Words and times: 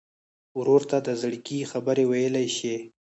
ورور 0.59 0.81
ته 0.89 0.97
د 1.07 1.09
زړګي 1.21 1.59
خبره 1.71 2.03
ویلی 2.11 2.47
شې. 2.57 2.75